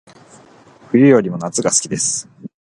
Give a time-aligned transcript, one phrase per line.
[0.89, 2.27] 冬よりも夏が好きです